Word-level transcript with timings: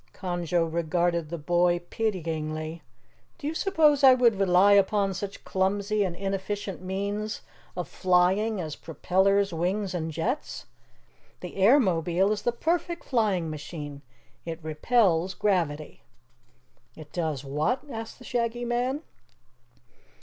Conjo 0.13 0.65
regarded 0.65 1.29
the 1.29 1.37
boy 1.37 1.77
pityingly. 1.91 2.81
"Do 3.37 3.45
you 3.45 3.53
suppose 3.53 4.03
I 4.03 4.15
would 4.15 4.39
rely 4.39 4.71
upon 4.73 5.13
such 5.13 5.43
clumsy 5.43 6.03
and 6.03 6.15
inefficient 6.15 6.81
means 6.81 7.41
of 7.77 7.87
flying 7.87 8.59
as 8.59 8.75
propellers, 8.75 9.53
wings, 9.53 9.93
and 9.93 10.09
jets? 10.09 10.65
The 11.41 11.53
Airmobile 11.55 12.31
is 12.31 12.41
the 12.41 12.51
perfect 12.51 13.03
flying 13.03 13.51
machine. 13.51 14.01
It 14.43 14.57
repels 14.63 15.35
gravity." 15.35 16.01
"It 16.95 17.13
does 17.13 17.43
what?" 17.45 17.81
asked 17.91 18.17
the 18.17 18.25
Shaggy 18.25 18.65
Man. 18.65 19.03